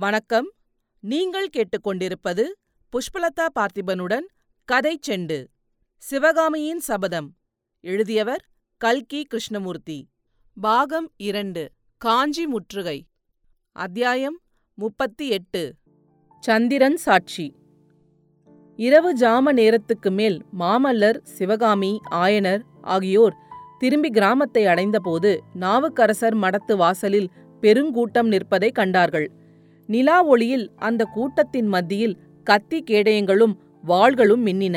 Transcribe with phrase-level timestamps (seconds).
[0.00, 0.52] வணக்கம்.
[1.00, 2.44] நீங்கள் கேட்டுக்கொண்டிருப்பது
[2.92, 4.26] புஷ்பலதா பார்த்திபனுடன்
[4.64, 5.46] கதை செண்டு.
[5.96, 7.36] சிவகாமியின் சபதம்.
[7.80, 8.44] எழுதியவர்
[8.76, 10.08] கல்கி கிருஷ்ணமூர்த்தி.
[10.60, 11.72] பாகம் இரண்டு.
[11.96, 13.06] காஞ்சி முற்றுகை.
[13.72, 14.40] அத்தியாயம்
[14.74, 15.74] முப்பத்தி எட்டு
[16.40, 17.54] சந்திரன் சாட்சி.
[18.76, 23.36] இரவு ஜாம நேரத்துக்கு மேல் மாமல்லர் சிவகாமி ஆயனர் ஆகியோர்
[23.78, 27.28] திரும்பி கிராமத்தை அடைந்தபோது நாவுக்கரசர் மடத்து வாசலில்
[27.60, 29.46] பெருங்கூட்டம் நிற்பதை கண்டார்கள்.
[29.88, 33.54] நிலா ஒளியில் அந்த கூட்டத்தின் மத்தியில் கத்தி கேடயங்களும்
[33.86, 34.76] வாள்களும் மின்னின.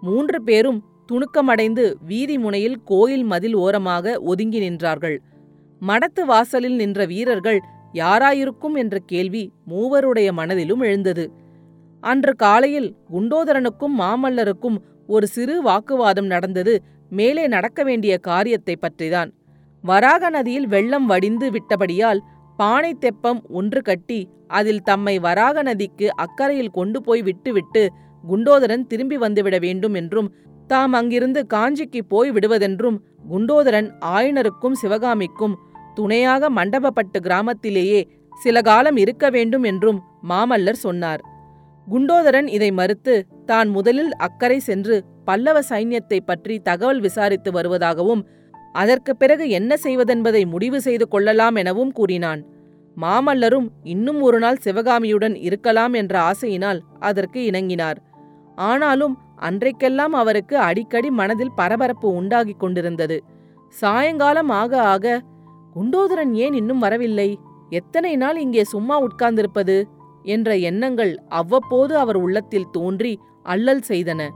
[0.00, 0.80] மூன்று பேரும்
[1.12, 5.16] துணுக்கமடைந்து வீதி முனையில் கோயில் மதில் ஓரமாக ஒதுங்கி நின்றார்கள்.
[5.82, 7.60] மடத்து வாசலில் நின்ற வீரர்கள்
[7.92, 11.24] யாராயிருக்கும் என்ற கேள்வி மூவருடைய மனதிலும் எழுந்தது.
[12.00, 16.74] அன்று காலையில் குண்டோதரனுக்கும் மாமல்லருக்கும் ஒரு சிறு வாக்குவாதம் நடந்தது.
[17.10, 19.30] மேலே நடக்க வேண்டிய காரியத்தை பற்றிதான்.
[19.84, 22.20] வராக நதியில் வெள்ளம் வடிந்து விட்டபடியால்
[22.56, 27.88] பானை தெப்பம் ஒன்று கட்டி அதில் தம்மை வராக நதிக்கு அக்கறையில் கொண்டு போய் விட்டுவிட்டு
[28.28, 30.34] குண்டோதரன் திரும்பி வந்துவிட வேண்டும் என்றும்
[30.66, 35.58] தாம் அங்கிருந்து காஞ்சிக்கு போய் விடுவதென்றும் குண்டோதரன் ஆயனருக்கும் சிவகாமிக்கும்
[35.94, 41.20] துணையாக மண்டபப்பட்டு கிராமத்திலேயே சில காலம் இருக்க வேண்டும் என்றும் மாமல்லர் சொன்னார்.
[41.90, 48.26] குண்டோதரன் இதை மறுத்து தான் முதலில் அக்கறை சென்று பல்லவ சைன்யத்தை பற்றி தகவல் விசாரித்து வருவதாகவும்
[48.72, 52.42] அதற்கு பிறகு என்ன செய்வதென்பதை முடிவு செய்து கொள்ளலாம் எனவும் கூறினான்.
[52.96, 57.98] மாமல்லரும் இன்னும் ஒரு நாள் சிவகாமியுடன் இருக்கலாம் என்ற ஆசையினால் அதற்கு இணங்கினார்.
[58.56, 63.16] ஆனாலும் அன்றைக்கெல்லாம் அவருக்கு அடிக்கடி மனதில் பரபரப்பு உண்டாகிக் கொண்டிருந்தது.
[63.68, 65.22] சாயங்காலம் ஆக ஆக
[65.76, 67.38] குண்டோதரன் ஏன் இன்னும் வரவில்லை?
[67.70, 69.76] எத்தனை நாள் இங்கே சும்மா உட்கார்ந்திருப்பது?
[70.22, 73.12] என்ற எண்ணங்கள் அவ்வப்போது அவர் உள்ளத்தில் தோன்றி
[73.42, 74.28] அல்லல் செய்தன.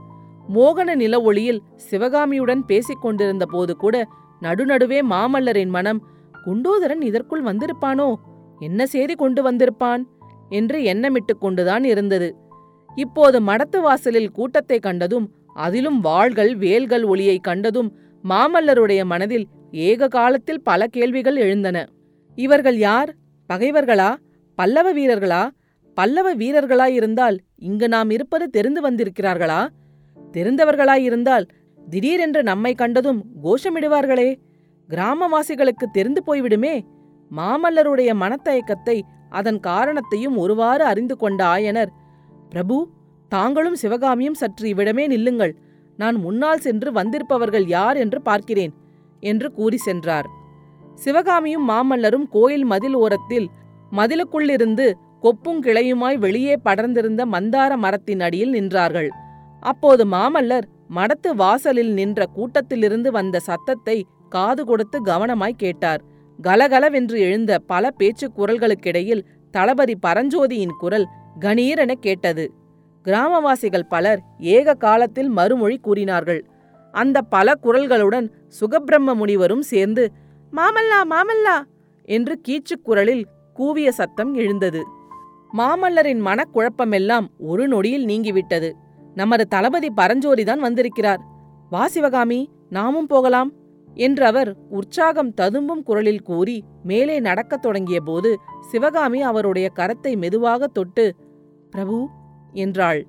[0.53, 4.05] மோகன நில ஒளியில் சிவகாமியுடன் பேசிக் கொண்டிருந்த போது கூட
[4.41, 6.07] நடுநடுவே மாமல்லரின் மனம்
[6.45, 8.13] குண்டோதரன் இதற்குள் வந்திருப்பானோ?
[8.59, 10.03] என்ன செய்தி கொண்டு வந்திருப்பான்?
[10.49, 12.35] என்று எண்ணமிட்டுக் கொண்டுதான் இருந்தது.
[12.95, 20.87] இப்போது மடத்து வாசலில் கூட்டத்தை கண்டதும் அதிலும் வாள்கள் வேல்கள் ஒளியை கண்டதும் மாமல்லருடைய மனதில் ஏக காலத்தில் பல
[20.87, 21.89] கேள்விகள் எழுந்தன.
[22.35, 23.13] இவர்கள் யார்?
[23.53, 24.15] பகைவர்களா?
[24.55, 25.49] பல்லவ வீரர்களா?
[25.93, 29.67] பல்லவ வீரர்களாயிருந்தால் இங்கு நாம் இருப்பது தெரிந்து வந்திருக்கிறார்களா?
[30.31, 31.47] தெரிந்தவர்களாயிருந்தால்
[31.87, 34.29] திடீரென்று நம்மை கண்டதும் கோஷமிடுவார்களே.
[34.89, 36.75] கிராமவாசிகளுக்கு தெரிந்து போய்விடுமே.
[37.31, 38.97] மாமல்லருடைய மனத்தயக்கத்தை
[39.29, 41.91] அதன் காரணத்தையும் ஒருவாறு அறிந்து கொண்ட ஆயனர்
[42.49, 42.75] பிரபு
[43.31, 45.53] தாங்களும் சிவகாமியும் சற்று இவ்விடமே நில்லுங்கள்.
[45.97, 48.73] நான் முன்னால் சென்று வந்திருப்பவர்கள் யார் என்று பார்க்கிறேன்
[49.23, 50.27] என்று கூறி சென்றார்.
[50.95, 53.47] சிவகாமியும் மாமல்லரும் கோயில் மதில் ஓரத்தில்
[53.91, 54.85] மதிலுக்குள்ளிருந்து
[55.23, 59.09] கொப்பும் கிளையுமாய் வெளியே படர்ந்திருந்த மந்தார மரத்தின் அடியில் நின்றார்கள்.
[59.63, 63.97] அப்போது மாமல்லர் மடத்து வாசலில் நின்ற கூட்டத்திலிருந்து வந்த சத்தத்தை
[64.29, 66.01] காது கொடுத்து கவனமாய் கேட்டார்.
[66.39, 71.07] கலகலவென்று எழுந்த பல பேச்சுக் குரல்களுக்கிடையில் தளபதி பரஞ்சோதியின் குரல்
[71.39, 72.45] கணீரென கேட்டது.
[73.05, 74.21] கிராமவாசிகள் பலர்
[74.55, 76.41] ஏக காலத்தில் மறுமொழி கூறினார்கள்.
[76.93, 78.27] அந்த பல குரல்களுடன்
[78.59, 80.03] சுகபிரம்ம முனிவரும் சேர்ந்து
[80.53, 81.55] மாமல்லா மாமல்லா!
[82.07, 83.23] என்று கீச்சுக் குரலில்
[83.55, 84.81] கூவிய சத்தம் எழுந்தது.
[85.53, 88.69] மாமல்லரின் மனக்குழப்பமெல்லாம் ஒரு நொடியில் நீங்கிவிட்டது.
[89.17, 91.21] நமது தளபதி பரஞ்சோதிதான் வந்திருக்கிறார்.
[91.69, 92.39] வா சிவகாமி
[92.69, 93.51] நாமும் போகலாம்
[93.97, 98.31] என்று அவர் உற்சாகம் ததும்பும் குரலில் கூறி மேலே நடக்கத் தொடங்கிய போது
[98.71, 101.05] சிவகாமி அவருடைய கரத்தை மெதுவாக தொட்டு
[101.69, 101.97] பிரபு
[102.53, 103.01] என்றாள்.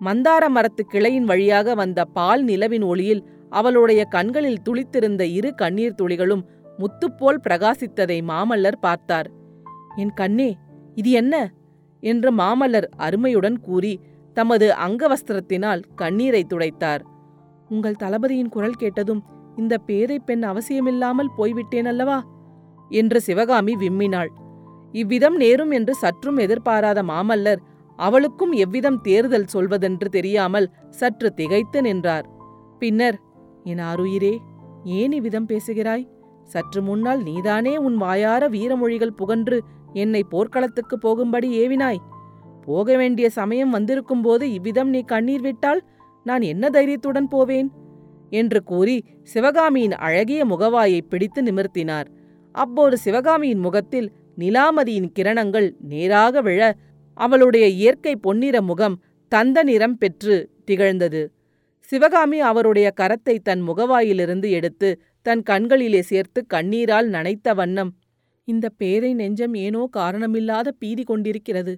[0.00, 6.44] மந்தார மரத்து கிளையின் வழியாக வந்த பால் நிலவின் ஒளியில் அவளுடைய கண்களில் துளித்திருந்த இரு கண்ணீர் துளிகளும்
[6.78, 9.28] முத்துப்போல் பிரகாசித்ததை மாமல்லர் பார்த்தார்.
[9.96, 10.50] என் கண்ணே
[10.94, 11.34] இது என்ன?
[12.02, 13.92] என்று மாமல்லர் அருமையுடன் கூறி
[14.38, 17.02] தமது அங்கவஸ்திரத்தினால் கண்ணீரை துடைத்தார்.
[17.70, 19.22] உங்கள் தளபதியின் குரல் கேட்டதும்
[19.56, 22.18] இந்த பேதை பெண் அவசியமில்லாமல் போய்விட்டேன் அல்லவா?
[22.90, 24.30] என்று சிவகாமி விம்மினாள்.
[24.92, 27.62] இவ்விதம் நேரும் என்று சற்றும் எதிர்பாராத மாமல்லர்
[27.98, 32.26] அவளுக்கும் எவ்விதம் தேர்தல் சொல்வதென்று தெரியாமல் சற்று திகைத்து நின்றார்.
[32.78, 33.18] பின்னர்
[33.64, 34.34] என் ஆருயிரே
[34.98, 36.04] ஏன் இவ்விதம் பேசுகிறாய்?
[36.44, 39.58] சற்று முன்னால் நீதானே உன் வாயார வீரமொழிகள் புகன்று
[39.94, 42.00] என்னை போர்க்களத்துக்கு போகும்படி ஏவினாய்.
[42.68, 45.80] போக வேண்டிய சமயம் வந்திருக்கும்போது இவ்விதம் நீ கண்ணீர் விட்டால்
[46.26, 47.68] நான் என்ன தைரியத்துடன் போவேன்?
[48.30, 52.08] என்று கூறி சிவகாமியின் அழகிய முகவாயை பிடித்து நிமிர்த்தினார்.
[52.54, 56.62] அப்போது சிவகாமியின் முகத்தில் நிலாமதியின் கிரணங்கள் நேராக விழ
[57.18, 58.96] அவளுடைய இயற்கை பொன்னிற முகம்
[59.32, 61.22] தந்த நிறம் பெற்று திகழ்ந்தது.
[61.90, 64.88] சிவகாமி அவருடைய கரத்தை தன் முகவாயிலிருந்து எடுத்து
[65.26, 67.90] தன் கண்களிலே சேர்த்து கண்ணீரால் நனைத்த வண்ணம்
[68.48, 71.72] இந்த பேரை நெஞ்சம் ஏனோ காரணமில்லாத பீதி கொண்டிருக்கிறது.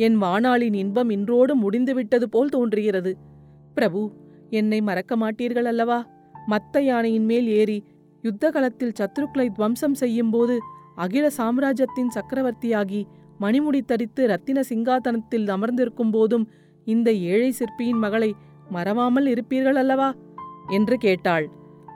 [0.00, 3.12] என் வாணாளின் இன்பம் இன்றோடு முடிந்துவிட்டது போல் தோன்றுகிறது.
[3.74, 4.02] பிரபு
[4.50, 5.98] என்னை மறக்க மாட்டீர்கள் அல்லவா?
[6.48, 7.78] மத்த யானையின் மேல் ஏறி
[8.22, 10.56] யுத்த களத்தில் சத்ருக்களை துவம்சம் செய்யும்போது
[10.94, 13.02] அகில சாம்ராஜ்யத்தின் சக்கரவர்த்தியாகி
[13.40, 16.46] மணிமுடி தரித்து ரத்தின சிங்காதனத்தில் அமர்ந்திருக்கும் போதும்
[16.86, 18.30] இந்த ஏழை சிற்பியின் மகளை
[18.70, 20.08] மறவாமல் இருப்பீர்கள் அல்லவா?
[20.68, 21.46] என்று கேட்டாள்.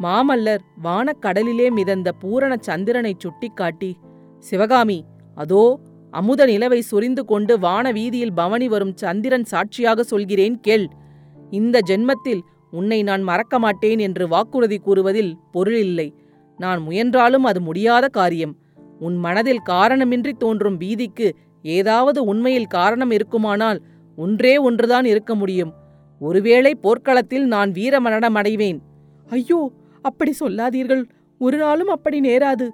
[0.01, 3.91] மாமல்லர் வானக்கடலிலே மிதந்த பூரண சந்திரனைச் சுட்டிக்காட்டி
[4.39, 4.99] சிவகாமி
[5.35, 5.65] அதோ
[6.19, 10.87] அமுத நிலவை சொரிந்து கொண்டு வான வீதியில் பவனி வரும் சந்திரன் சாட்சியாக சொல்கிறேன் கேள்.
[11.51, 16.09] இந்த ஜென்மத்தில் உன்னை நான் மறக்க மாட்டேன் என்று வாக்குறுதி கூறுவதில் பொருளில்லை
[16.59, 18.55] நான் முயன்றாலும் அது முடியாத காரியம்.
[19.07, 21.29] உன் மனதில் காரணமின்றி தோன்றும் பீதிக்கு
[21.65, 23.79] ஏதாவது உண்மையில் காரணம் இருக்குமானால்
[24.19, 25.73] ஒன்றே ஒன்றுதான் இருக்க முடியும்.
[26.21, 28.79] ஒருவேளை போர்க்களத்தில் நான் வீர மரணமடைவேன்
[29.27, 29.61] ஐயோ
[30.05, 31.03] அப்படி சொல்லாதீர்கள்.
[31.41, 32.67] ஒரு நாளும் அப்படி நேராது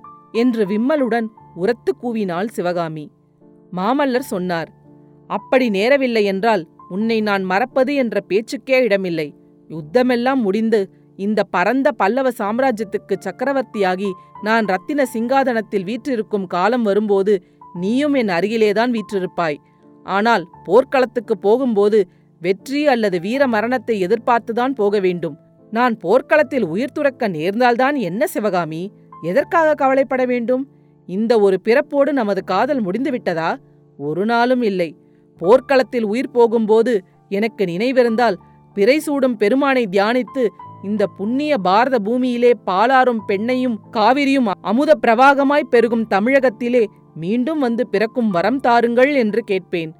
[0.43, 1.29] என்று விம்மலுடன்
[1.63, 3.05] உரத்து கூவினாள் சிவகாமி.
[3.72, 4.70] மாமல்லர் சொன்னார்.
[5.31, 9.28] அப்படி நேரவில்லை என்றால் உன்னை நான் மறப்பது என்ற பேச்சுக்கே இடமில்லை.
[9.70, 10.81] யுத்தமெல்லாம் முடிந்து
[11.19, 14.11] இந்த பரந்த பல்லவ சாம்ராஜ்யத்துக்கு சக்கரவர்த்தியாகி
[14.43, 17.34] நான் ரத்தின சிங்காதனத்தில் வீற்றிருக்கும் காலம் வரும்போது
[17.75, 19.58] நீயும் என் அருகிலேதான் வீற்றிருப்பாய்.
[20.06, 21.99] ஆனால் போர்க்களத்துக்கு போகும்போது
[22.43, 25.37] வெற்றி அல்லது வீர மரணத்தை எதிர்பார்த்துதான் போக வேண்டும்.
[25.72, 28.82] நான் போர்க்களத்தில் உயிர் துறக்க நேர்ந்தால்தான் என்ன சிவகாமி?
[29.22, 30.62] எதற்காக கவலைப்பட வேண்டும்?
[31.08, 33.50] இந்த ஒரு பிறப்போடு நமது காதல் முடிந்துவிட்டதா
[33.99, 34.91] ஒரு நாளும் இல்லை.
[35.41, 36.93] போர்க்களத்தில் உயிர் போகும்போது
[37.29, 38.37] எனக்கு நினைவிருந்தால்
[38.76, 40.43] பிறை சூடும் பெருமானை தியானித்து
[40.82, 46.82] இந்த புண்ணிய பாரத பூமியிலே பாலாரும் பெண்ணையும் காவிரியும் அமுத பிரவாகமாய் பெருகும் தமிழகத்திலே
[47.14, 49.91] மீண்டும் வந்து பிறக்கும் வரம் தாருங்கள் என்று கேட்பேன்.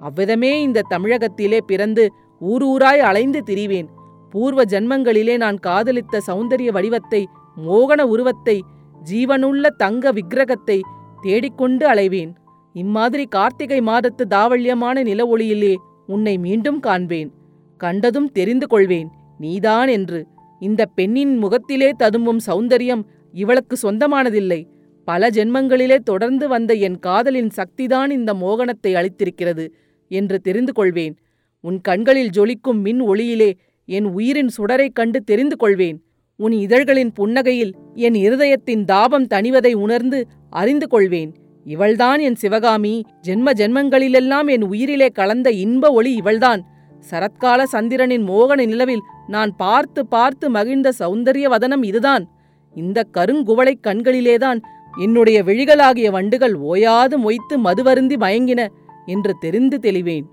[0.00, 2.04] அவ்விதமே இந்த தமிழகத்திலே பிறந்து
[2.40, 3.88] ஊரூராய் அலைந்து திரிவேன்.
[4.34, 7.22] பூர்வ ஜன்மங்களிலே நான் காதலித்த சௌந்தரிய வடிவத்தை
[7.56, 8.56] மோகன உருவத்தை
[9.04, 10.80] ஜீவனுள்ள தங்க விக்கிரகத்தை
[11.20, 12.32] தேடிக்கொண்டு அலைவேன்.
[12.72, 15.74] இம்மாதிரி கார்த்திகை மாதத்து தாவல்யமான நில ஒளியிலே
[16.06, 17.30] உன்னை மீண்டும் காண்பேன்.
[17.76, 19.08] கண்டதும் தெரிந்து கொள்வேன்
[19.38, 20.26] நீதான் என்று.
[20.60, 23.02] இந்த பெண்ணின் முகத்திலே ததும்பும் சௌந்தரியம்
[23.32, 24.66] இவளுக்கு சொந்தமானதில்லை.
[25.04, 29.72] பல ஜென்மங்களிலே தொடர்ந்து வந்த என் காதலின் சக்திதான் இந்த மோகனத்தை அளித்திருக்கிறது
[30.08, 31.16] என்று தெரிந்து கொள்வேன்.
[31.60, 33.52] உன் கண்களில் ஜொலிக்கும் மின் ஒளியிலே
[33.84, 36.02] என் உயிரின் சுடரைக் கண்டு தெரிந்து கொள்வேன்.
[36.40, 41.34] உன் இதழ்களின் புன்னகையில் என் இருதயத்தின் தாபம் தணிவதை உணர்ந்து அறிந்து கொள்வேன்.
[41.64, 43.02] இவள்தான் என் சிவகாமி.
[43.26, 46.64] ஜென்ம ஜென்மங்களிலெல்லாம் என் உயிரிலே கலந்த இன்ப ஒளி இவள்தான்.
[47.10, 52.28] சரத்கால சந்திரனின் மோகன நிலவில் நான் பார்த்து பார்த்து மகிழ்ந்த சௌந்தரிய வதனம் இதுதான்.
[52.74, 54.60] இந்த கருங்குவளைக் கண்களிலேதான்
[55.00, 58.66] என்னுடைய விழிகளாகிய வண்டுகள் ஓயாது மொய்த்து மதுவருந்தி மயங்கின
[59.06, 60.24] என்று தெரிந்து தெளிவேன்.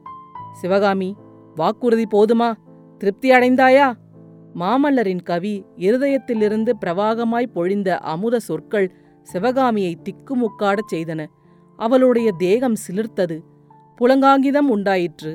[0.61, 1.15] சிவகாமி
[1.55, 2.53] வாக்குறுதி போதுமா?
[2.97, 3.93] திருப்தி அடைந்தாயா?
[4.57, 8.87] மாமல்லரின் கவி இருதயத்திலிருந்து பிரவாகமாய் பொழிந்த அமுத சொற்கள்
[9.27, 11.21] சிவகாமியை திக்குமுக்காடச் செய்தன.
[11.79, 13.37] அவளுடைய தேகம் சிலிர்த்தது.
[14.01, 15.33] புலங்காங்கிதம் உண்டாயிற்று.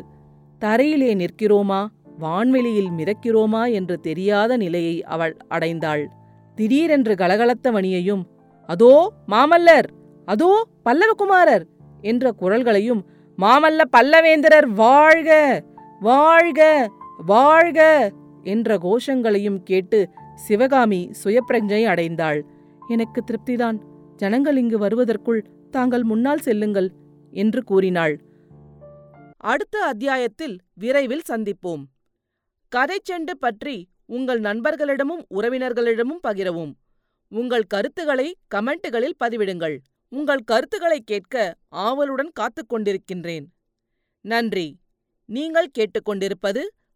[0.63, 1.81] தரையிலே நிற்கிறோமா?
[2.19, 3.73] வான்வெளியில் மிதக்கிறோமா?
[3.73, 6.05] என்று தெரியாத நிலையை அவள் அடைந்தாள்.
[6.57, 8.23] திடீரென்று கலகலத்த வணியையும்
[8.69, 8.93] அதோ
[9.27, 9.89] மாமல்லர்!
[10.29, 10.51] அதோ
[10.85, 11.65] பல்லவகுமாரர்!
[12.03, 13.01] என்ற குரல்களையும்
[13.39, 15.31] மாமல்ல பல்லவேந்திரர் வாழ்க!
[16.01, 16.61] வாழ்க!
[17.27, 17.81] வாழ்க!
[18.43, 22.41] என்ற கோஷங்களையும் கேட்டு சிவகாமி சுயப்பிரஜை அடைந்தாள்.
[22.89, 23.79] எனக்கு திருப்திதான்.
[24.17, 26.91] ஜனங்கள் இங்கு வருவதற்குள் தாங்கள் முன்னால் செல்லுங்கள்
[27.31, 28.15] என்று கூறினாள்.
[29.37, 31.83] அடுத்த அத்தியாயத்தில் விரைவில் சந்திப்போம்.
[32.69, 36.73] கதை செண்டு பற்றி உங்கள் நண்பர்களிடமும் உறவினர்களிடமும் பகிரவும்.
[37.29, 39.79] உங்கள் கருத்துக்களை கமெண்ட்டுகளில் பதிவிடுங்கள்.
[40.09, 43.47] உங்கள் கருத்துக்களை கேட்க ஆவலுடன் காத்துக்கொண்டிருக்கின்றேன்
[44.21, 44.81] நன்றி.
[45.29, 46.63] நீங்கள் கேட்டுக்கொண்டிருப்பது